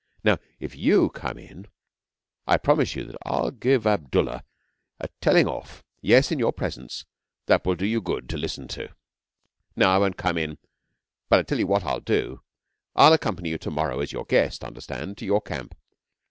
Now, 0.23 0.37
if 0.59 0.75
you 0.75 1.09
come 1.13 1.37
in 1.37 1.67
I 2.47 2.57
promise 2.57 2.95
you 2.95 3.03
that 3.03 3.17
I'll 3.23 3.51
give 3.51 3.85
Abdullah 3.85 4.43
a 4.99 5.09
telling 5.21 5.45
off 5.47 5.83
yes, 6.01 6.31
in 6.31 6.39
your 6.39 6.51
presence 6.51 7.05
that 7.45 7.63
will 7.67 7.75
do 7.75 7.85
you 7.85 8.01
good 8.01 8.27
to 8.29 8.37
listen 8.37 8.67
to.' 8.67 8.95
'No! 9.75 9.89
I 9.91 9.99
won't 9.99 10.17
come 10.17 10.39
in! 10.39 10.57
But 11.29 11.37
I 11.37 11.43
tell 11.43 11.59
you 11.59 11.67
what 11.67 11.83
I 11.85 11.93
will 11.93 11.99
do. 11.99 12.41
I'll 12.95 13.13
accompany 13.13 13.49
you 13.51 13.59
to 13.59 13.69
morrow 13.69 13.99
as 13.99 14.11
your 14.11 14.25
guest, 14.25 14.63
understand, 14.63 15.19
to 15.19 15.25
your 15.27 15.39
camp. 15.39 15.75